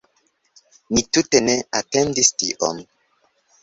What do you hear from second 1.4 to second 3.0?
ne atendis tion